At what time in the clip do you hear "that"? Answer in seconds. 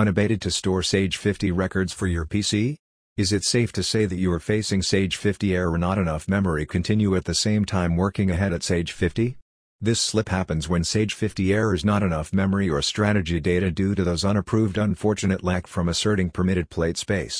4.06-4.16